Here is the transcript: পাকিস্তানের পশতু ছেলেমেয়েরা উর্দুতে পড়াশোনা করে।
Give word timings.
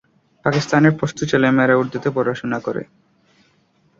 পাকিস্তানের 0.45 0.93
পশতু 0.99 1.23
ছেলেমেয়েরা 1.31 1.75
উর্দুতে 1.77 2.09
পড়াশোনা 2.15 2.57
করে। 2.59 2.83